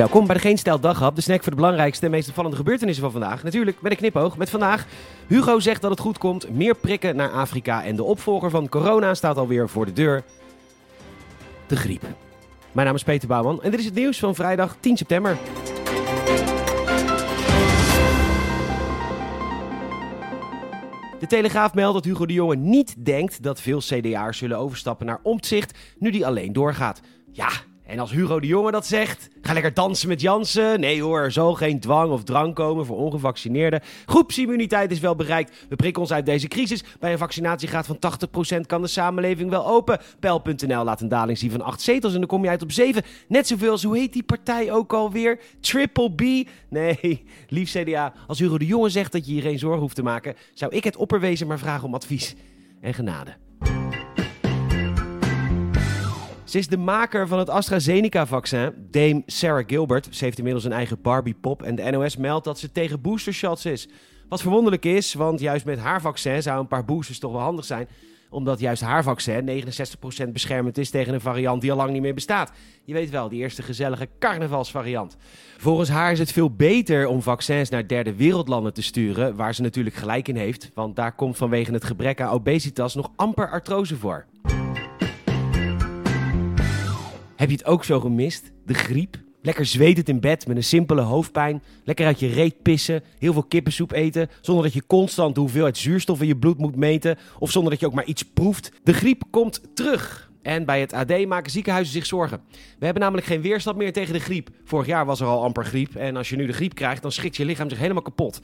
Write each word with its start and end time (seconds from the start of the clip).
Welkom 0.00 0.26
bij 0.26 0.34
de 0.34 0.40
Geen 0.40 0.58
Stijl 0.58 0.80
Daghap, 0.80 1.14
de 1.14 1.20
snack 1.20 1.42
voor 1.42 1.50
de 1.50 1.56
belangrijkste 1.56 2.04
en 2.04 2.10
meest 2.10 2.28
opvallende 2.28 2.56
gebeurtenissen 2.56 3.02
van 3.02 3.12
vandaag. 3.12 3.42
Natuurlijk 3.42 3.80
met 3.80 3.92
een 3.92 3.98
knipoog 3.98 4.36
met 4.36 4.50
vandaag. 4.50 4.86
Hugo 5.26 5.58
zegt 5.58 5.80
dat 5.80 5.90
het 5.90 6.00
goed 6.00 6.18
komt, 6.18 6.50
meer 6.50 6.74
prikken 6.74 7.16
naar 7.16 7.30
Afrika 7.30 7.84
en 7.84 7.96
de 7.96 8.02
opvolger 8.02 8.50
van 8.50 8.68
corona 8.68 9.14
staat 9.14 9.36
alweer 9.36 9.68
voor 9.68 9.86
de 9.86 9.92
deur. 9.92 10.22
De 11.66 11.76
griep. 11.76 12.02
Mijn 12.72 12.86
naam 12.86 12.96
is 12.96 13.02
Peter 13.02 13.28
Bouwman 13.28 13.62
en 13.62 13.70
dit 13.70 13.80
is 13.80 13.84
het 13.86 13.94
nieuws 13.94 14.18
van 14.18 14.34
vrijdag 14.34 14.76
10 14.80 14.96
september. 14.96 15.38
De 21.18 21.26
Telegraaf 21.28 21.74
meldt 21.74 21.94
dat 21.94 22.04
Hugo 22.04 22.26
de 22.26 22.32
Jonge 22.32 22.56
niet 22.56 23.04
denkt 23.04 23.42
dat 23.42 23.60
veel 23.60 23.78
CDA'ers 23.78 24.38
zullen 24.38 24.58
overstappen 24.58 25.06
naar 25.06 25.20
Omtzigt 25.22 25.78
nu 25.98 26.10
die 26.10 26.26
alleen 26.26 26.52
doorgaat. 26.52 27.00
Ja, 27.32 27.48
en 27.90 27.98
als 27.98 28.10
Hugo 28.10 28.40
de 28.40 28.46
Jonge 28.46 28.70
dat 28.70 28.86
zegt, 28.86 29.28
ga 29.42 29.52
lekker 29.52 29.74
dansen 29.74 30.08
met 30.08 30.20
Jansen. 30.20 30.80
Nee 30.80 31.02
hoor, 31.02 31.32
zal 31.32 31.54
geen 31.54 31.80
dwang 31.80 32.12
of 32.12 32.24
drang 32.24 32.54
komen 32.54 32.86
voor 32.86 32.96
ongevaccineerden. 32.96 33.80
Groepsimmuniteit 34.06 34.90
is 34.90 35.00
wel 35.00 35.16
bereikt. 35.16 35.66
We 35.68 35.76
prikken 35.76 36.02
ons 36.02 36.12
uit 36.12 36.26
deze 36.26 36.48
crisis. 36.48 36.84
Bij 37.00 37.12
een 37.12 37.18
vaccinatiegraad 37.18 37.86
van 37.86 37.98
80% 38.56 38.60
kan 38.66 38.82
de 38.82 38.88
samenleving 38.88 39.50
wel 39.50 39.66
open. 39.66 40.00
Pijl.nl 40.20 40.84
laat 40.84 41.00
een 41.00 41.08
daling 41.08 41.38
zien 41.38 41.50
van 41.50 41.60
8 41.60 41.80
zetels 41.80 42.12
en 42.12 42.18
dan 42.18 42.28
kom 42.28 42.42
je 42.42 42.50
uit 42.50 42.62
op 42.62 42.72
7. 42.72 43.02
Net 43.28 43.46
zoveel 43.46 43.70
als, 43.70 43.82
hoe 43.82 43.98
heet 43.98 44.12
die 44.12 44.22
partij 44.22 44.72
ook 44.72 44.92
alweer? 44.92 45.40
Triple 45.60 46.12
B? 46.12 46.48
Nee, 46.68 47.24
lief 47.48 47.70
CDA, 47.70 48.12
als 48.26 48.38
Hugo 48.38 48.58
de 48.58 48.66
Jonge 48.66 48.88
zegt 48.88 49.12
dat 49.12 49.26
je 49.26 49.32
hier 49.32 49.42
geen 49.42 49.58
zorgen 49.58 49.80
hoeft 49.80 49.94
te 49.94 50.02
maken... 50.02 50.34
zou 50.54 50.74
ik 50.74 50.84
het 50.84 50.96
opperwezen 50.96 51.46
maar 51.46 51.58
vragen 51.58 51.86
om 51.86 51.94
advies 51.94 52.34
en 52.80 52.94
genade. 52.94 53.49
Ze 56.50 56.58
is 56.58 56.68
de 56.68 56.76
maker 56.76 57.28
van 57.28 57.38
het 57.38 57.48
AstraZeneca-vaccin, 57.50 58.72
Dame 58.90 59.22
Sarah 59.26 59.64
Gilbert. 59.66 60.08
Ze 60.10 60.24
heeft 60.24 60.38
inmiddels 60.38 60.64
een 60.64 60.72
eigen 60.72 61.00
Barbie-pop 61.02 61.62
en 61.62 61.74
de 61.74 61.90
NOS 61.90 62.16
meldt 62.16 62.44
dat 62.44 62.58
ze 62.58 62.72
tegen 62.72 63.00
boostershots 63.00 63.64
is. 63.64 63.88
Wat 64.28 64.40
verwonderlijk 64.40 64.84
is, 64.84 65.14
want 65.14 65.40
juist 65.40 65.64
met 65.64 65.78
haar 65.78 66.00
vaccin 66.00 66.42
zou 66.42 66.60
een 66.60 66.68
paar 66.68 66.84
boosters 66.84 67.18
toch 67.18 67.32
wel 67.32 67.40
handig 67.40 67.64
zijn 67.64 67.88
omdat 68.30 68.60
juist 68.60 68.82
haar 68.82 69.02
vaccin 69.02 69.64
69% 70.26 70.28
beschermend 70.32 70.78
is 70.78 70.90
tegen 70.90 71.14
een 71.14 71.20
variant 71.20 71.60
die 71.60 71.70
al 71.70 71.76
lang 71.76 71.90
niet 71.90 72.02
meer 72.02 72.14
bestaat. 72.14 72.52
Je 72.84 72.92
weet 72.92 73.10
wel, 73.10 73.28
die 73.28 73.40
eerste 73.40 73.62
gezellige 73.62 74.08
carnavalsvariant. 74.18 75.16
Volgens 75.56 75.88
haar 75.88 76.12
is 76.12 76.18
het 76.18 76.32
veel 76.32 76.50
beter 76.50 77.06
om 77.06 77.22
vaccins 77.22 77.68
naar 77.68 77.86
derde 77.86 78.14
wereldlanden 78.14 78.74
te 78.74 78.82
sturen, 78.82 79.36
waar 79.36 79.54
ze 79.54 79.62
natuurlijk 79.62 79.96
gelijk 79.96 80.28
in 80.28 80.36
heeft, 80.36 80.70
want 80.74 80.96
daar 80.96 81.14
komt 81.14 81.36
vanwege 81.36 81.72
het 81.72 81.84
gebrek 81.84 82.20
aan 82.20 82.32
obesitas 82.32 82.94
nog 82.94 83.12
amper 83.16 83.50
artrose 83.50 83.96
voor. 83.96 84.26
Heb 87.40 87.50
je 87.50 87.56
het 87.56 87.66
ook 87.66 87.84
zo 87.84 88.00
gemist? 88.00 88.52
De 88.66 88.74
griep? 88.74 89.16
Lekker 89.42 89.66
zwetend 89.66 90.08
in 90.08 90.20
bed 90.20 90.46
met 90.46 90.56
een 90.56 90.64
simpele 90.64 91.00
hoofdpijn. 91.00 91.62
Lekker 91.84 92.06
uit 92.06 92.20
je 92.20 92.26
reet 92.26 92.62
pissen. 92.62 93.02
Heel 93.18 93.32
veel 93.32 93.42
kippensoep 93.42 93.92
eten. 93.92 94.28
Zonder 94.40 94.64
dat 94.64 94.72
je 94.72 94.86
constant 94.86 95.34
de 95.34 95.40
hoeveelheid 95.40 95.76
zuurstof 95.76 96.20
in 96.20 96.26
je 96.26 96.36
bloed 96.36 96.58
moet 96.58 96.76
meten. 96.76 97.18
Of 97.38 97.50
zonder 97.50 97.70
dat 97.70 97.80
je 97.80 97.86
ook 97.86 97.94
maar 97.94 98.04
iets 98.04 98.22
proeft. 98.22 98.72
De 98.82 98.92
griep 98.92 99.22
komt 99.30 99.60
terug. 99.74 100.30
En 100.42 100.64
bij 100.64 100.80
het 100.80 100.92
AD 100.92 101.26
maken 101.26 101.50
ziekenhuizen 101.50 101.92
zich 101.92 102.06
zorgen. 102.06 102.40
We 102.78 102.84
hebben 102.84 103.02
namelijk 103.02 103.26
geen 103.26 103.42
weerstand 103.42 103.76
meer 103.76 103.92
tegen 103.92 104.12
de 104.12 104.20
griep. 104.20 104.50
Vorig 104.64 104.86
jaar 104.86 105.06
was 105.06 105.20
er 105.20 105.26
al 105.26 105.42
amper 105.42 105.64
griep. 105.64 105.94
En 105.94 106.16
als 106.16 106.28
je 106.28 106.36
nu 106.36 106.46
de 106.46 106.52
griep 106.52 106.74
krijgt, 106.74 107.02
dan 107.02 107.12
schikt 107.12 107.36
je 107.36 107.44
lichaam 107.44 107.68
zich 107.68 107.78
helemaal 107.78 108.02
kapot. 108.02 108.40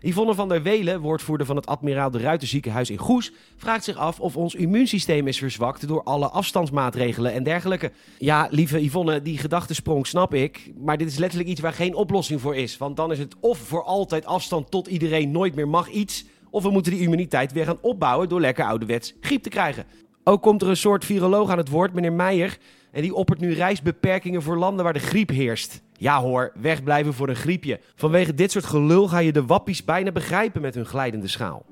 Yvonne 0.00 0.34
van 0.34 0.48
der 0.48 0.62
Welen, 0.62 1.00
woordvoerder 1.00 1.46
van 1.46 1.56
het 1.56 1.66
Admiraal 1.66 2.10
de 2.10 2.18
Ruiter 2.18 2.48
ziekenhuis 2.48 2.90
in 2.90 2.98
Goes, 2.98 3.32
vraagt 3.56 3.84
zich 3.84 3.96
af 3.96 4.20
of 4.20 4.36
ons 4.36 4.54
immuunsysteem 4.54 5.26
is 5.26 5.38
verzwakt 5.38 5.88
door 5.88 6.02
alle 6.02 6.28
afstandsmaatregelen 6.28 7.32
en 7.32 7.42
dergelijke. 7.42 7.92
Ja, 8.18 8.48
lieve 8.50 8.84
Yvonne, 8.84 9.22
die 9.22 9.38
gedachtesprong 9.38 10.06
snap 10.06 10.34
ik, 10.34 10.72
maar 10.76 10.96
dit 10.96 11.08
is 11.08 11.18
letterlijk 11.18 11.50
iets 11.50 11.60
waar 11.60 11.72
geen 11.72 11.94
oplossing 11.94 12.40
voor 12.40 12.56
is. 12.56 12.76
Want 12.76 12.96
dan 12.96 13.12
is 13.12 13.18
het 13.18 13.34
of 13.40 13.58
voor 13.58 13.84
altijd 13.84 14.26
afstand 14.26 14.70
tot 14.70 14.86
iedereen 14.86 15.30
nooit 15.30 15.54
meer 15.54 15.68
mag 15.68 15.88
iets, 15.88 16.24
of 16.50 16.62
we 16.62 16.70
moeten 16.70 16.92
die 16.92 17.00
immuniteit 17.00 17.52
weer 17.52 17.64
gaan 17.64 17.78
opbouwen 17.80 18.28
door 18.28 18.40
lekker 18.40 18.64
ouderwets 18.64 19.14
griep 19.20 19.42
te 19.42 19.48
krijgen. 19.48 19.84
Ook 20.24 20.42
komt 20.42 20.62
er 20.62 20.68
een 20.68 20.76
soort 20.76 21.04
viroloog 21.04 21.50
aan 21.50 21.58
het 21.58 21.68
woord, 21.68 21.92
meneer 21.92 22.12
Meijer, 22.12 22.58
en 22.92 23.02
die 23.02 23.14
oppert 23.14 23.40
nu 23.40 23.52
reisbeperkingen 23.52 24.42
voor 24.42 24.58
landen 24.58 24.84
waar 24.84 24.92
de 24.92 24.98
griep 24.98 25.28
heerst. 25.28 25.82
Ja 25.92 26.20
hoor, 26.20 26.52
wegblijven 26.60 27.14
voor 27.14 27.28
een 27.28 27.36
griepje. 27.36 27.80
Vanwege 27.94 28.34
dit 28.34 28.50
soort 28.50 28.64
gelul 28.64 29.08
ga 29.08 29.18
je 29.18 29.32
de 29.32 29.44
wappies 29.44 29.84
bijna 29.84 30.12
begrijpen 30.12 30.60
met 30.60 30.74
hun 30.74 30.86
glijdende 30.86 31.28
schaal. 31.28 31.66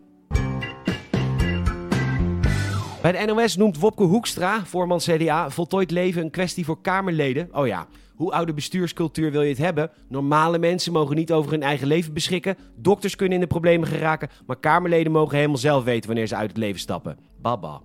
Bij 3.02 3.12
de 3.12 3.32
NOS 3.32 3.56
noemt 3.56 3.78
Wopke 3.78 4.02
Hoekstra, 4.02 4.64
voorman 4.64 4.98
CDA, 4.98 5.50
voltooid 5.50 5.90
leven 5.90 6.22
een 6.22 6.30
kwestie 6.30 6.64
voor 6.64 6.80
Kamerleden. 6.80 7.48
Oh 7.52 7.66
ja, 7.66 7.86
hoe 8.16 8.32
oude 8.32 8.54
bestuurscultuur 8.54 9.30
wil 9.30 9.42
je 9.42 9.48
het 9.48 9.58
hebben? 9.58 9.90
Normale 10.08 10.58
mensen 10.58 10.92
mogen 10.92 11.16
niet 11.16 11.32
over 11.32 11.50
hun 11.50 11.62
eigen 11.62 11.86
leven 11.86 12.12
beschikken. 12.12 12.56
Dokters 12.76 13.16
kunnen 13.16 13.34
in 13.34 13.40
de 13.40 13.46
problemen 13.46 13.88
geraken. 13.88 14.28
Maar 14.46 14.56
Kamerleden 14.56 15.12
mogen 15.12 15.36
helemaal 15.36 15.56
zelf 15.56 15.84
weten 15.84 16.06
wanneer 16.06 16.26
ze 16.26 16.36
uit 16.36 16.48
het 16.48 16.58
leven 16.58 16.80
stappen. 16.80 17.18
Baba. 17.40 17.80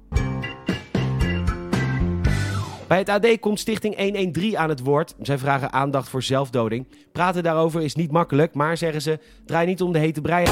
Bij 2.91 2.99
het 2.99 3.09
AD 3.09 3.39
komt 3.39 3.59
Stichting 3.59 3.97
113 3.97 4.57
aan 4.57 4.69
het 4.69 4.79
woord. 4.79 5.15
Zij 5.21 5.37
vragen 5.37 5.71
aandacht 5.73 6.09
voor 6.09 6.23
zelfdoding. 6.23 6.87
Praten 7.11 7.43
daarover 7.43 7.81
is 7.81 7.95
niet 7.95 8.11
makkelijk, 8.11 8.53
maar 8.53 8.77
zeggen 8.77 9.01
ze: 9.01 9.19
draai 9.45 9.67
niet 9.67 9.81
om 9.81 9.91
de 9.91 9.99
hete 9.99 10.21
brei. 10.21 10.45